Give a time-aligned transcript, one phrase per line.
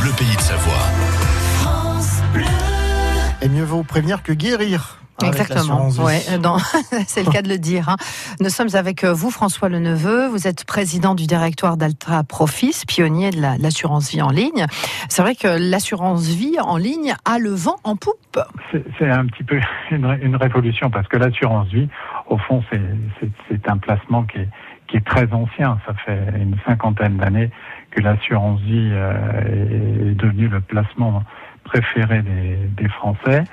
[0.00, 0.72] Bleu Pays de Savoie.
[3.42, 4.98] Et mieux vaut prévenir que guérir.
[5.24, 6.20] Exactement, ouais,
[7.08, 7.88] c'est le cas de le dire.
[7.88, 7.96] hein.
[8.40, 10.28] Nous sommes avec euh, vous, François Leneveu.
[10.28, 14.66] Vous êtes président du directoire d'Altra Profis, pionnier de la- l'assurance vie en ligne.
[15.08, 18.38] C'est vrai que l'assurance vie en ligne a le vent en poupe.
[19.00, 19.58] C'est un petit peu
[19.90, 21.88] une, une révolution parce que l'assurance vie,
[22.28, 24.48] au fond, c'est- un placement qui est,
[24.86, 25.78] qui est très ancien.
[25.84, 27.50] Ça fait une cinquantaine d'années
[28.00, 31.22] l'assurance vie euh, est devenu le placement
[31.64, 33.44] préféré des, des Français.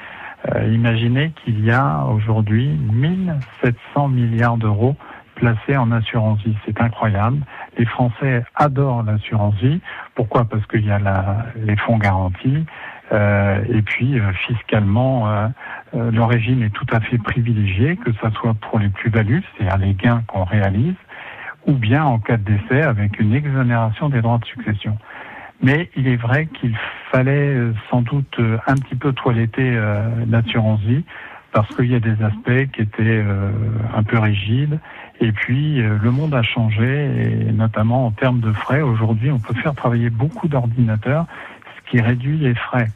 [0.53, 4.95] Euh, imaginez qu'il y a aujourd'hui 1700 milliards d'euros
[5.35, 6.55] placés en assurance vie.
[6.65, 7.39] C'est incroyable.
[7.77, 9.81] Les Français adorent l'assurance vie.
[10.15, 10.45] Pourquoi?
[10.45, 12.65] Parce qu'il y a la, les fonds garantis.
[13.11, 15.47] Euh, et puis euh, fiscalement, euh,
[15.95, 19.77] euh, le régime est tout à fait privilégié, que ce soit pour les plus-values, c'est-à-dire
[19.77, 20.95] les gains qu'on réalise,
[21.65, 24.97] ou bien en cas de décès avec une exonération des droits de succession.
[25.61, 26.77] Mais il est vrai qu'il
[27.11, 31.03] fallait euh, sans doute euh, un petit peu toiletter euh, l'assurance vie
[31.51, 33.23] parce qu'il y a des aspects qui étaient
[33.95, 34.77] un peu rigides.
[35.21, 38.81] Et puis, le monde a changé, et notamment en termes de frais.
[38.81, 41.25] Aujourd'hui, on peut faire travailler beaucoup d'ordinateurs,
[41.77, 42.89] ce qui réduit les frais.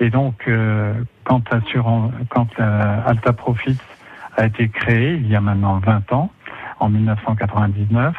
[0.00, 0.48] Et donc,
[1.24, 1.42] quand,
[2.58, 3.76] Alta Profits
[4.38, 6.32] a été créé, il y a maintenant 20 ans,
[6.82, 8.14] en 1999,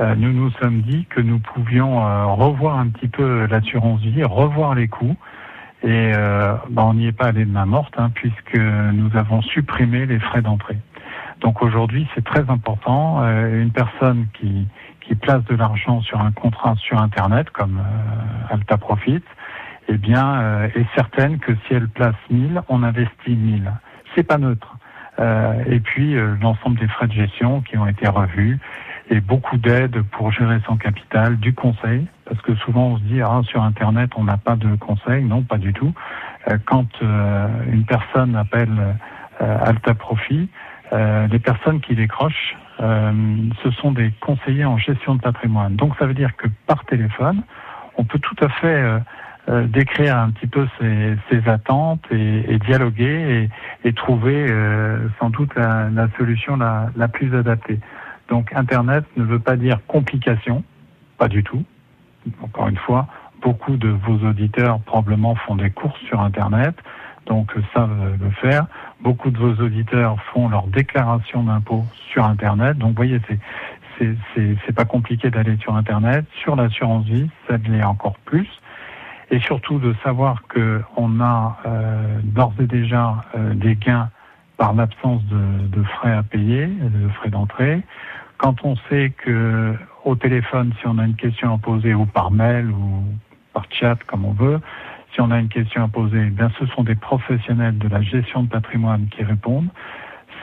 [0.00, 4.24] euh, nous nous sommes dit que nous pouvions euh, revoir un petit peu l'assurance vie,
[4.24, 5.16] revoir les coûts.
[5.82, 9.42] Et euh, ben, on n'y est pas allé de main morte, hein, puisque nous avons
[9.42, 10.78] supprimé les frais d'entrée.
[11.40, 13.22] Donc aujourd'hui, c'est très important.
[13.22, 14.68] Euh, une personne qui,
[15.00, 19.22] qui place de l'argent sur un contrat sur Internet, comme euh, Alta Profit,
[19.88, 23.72] eh bien, euh, est certaine que si elle place 1000, on investit 1000.
[24.14, 24.76] C'est pas neutre.
[25.22, 28.58] Euh, et puis euh, l'ensemble des frais de gestion qui ont été revus
[29.10, 33.20] et beaucoup d'aides pour gérer son capital, du conseil, parce que souvent on se dit
[33.20, 35.92] ah sur internet on n'a pas de conseil, non pas du tout.
[36.48, 38.96] Euh, quand une personne appelle
[39.38, 40.48] Alta Profit,
[40.92, 45.74] les personnes qui décrochent, ce sont des conseillers en gestion de patrimoine.
[45.74, 47.42] Donc ça veut dire que par téléphone,
[47.96, 49.00] on peut tout à fait
[49.48, 53.50] euh, décrire un petit peu ses, ses attentes et, et dialoguer
[53.84, 57.80] et, et trouver euh, sans doute la, la solution la, la plus adaptée.
[58.28, 60.62] Donc Internet ne veut pas dire complication,
[61.18, 61.64] pas du tout.
[62.40, 63.08] Encore une fois,
[63.42, 66.76] beaucoup de vos auditeurs probablement font des courses sur Internet,
[67.26, 68.66] donc euh, savent le faire.
[69.00, 72.78] Beaucoup de vos auditeurs font leur déclaration d'impôt sur Internet.
[72.78, 73.38] Donc voyez, c'est
[74.34, 76.24] c'est pas compliqué d'aller sur Internet.
[76.42, 78.48] Sur l'assurance vie, ça l'est encore plus.
[79.32, 84.10] Et surtout de savoir que on a euh, d'ores et déjà euh, des gains
[84.58, 87.80] par l'absence de, de frais à payer, de frais d'entrée.
[88.36, 92.30] Quand on sait que au téléphone, si on a une question à poser ou par
[92.30, 93.04] mail ou
[93.54, 94.60] par chat, comme on veut,
[95.14, 98.02] si on a une question à poser, eh bien ce sont des professionnels de la
[98.02, 99.68] gestion de patrimoine qui répondent.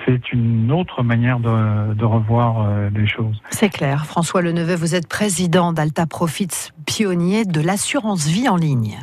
[0.05, 3.41] C'est une autre manière de, revoir euh, les choses.
[3.49, 4.05] C'est clair.
[4.05, 8.97] François Leneveu, vous êtes président d'Alta Profits, pionnier de l'assurance vie en ligne.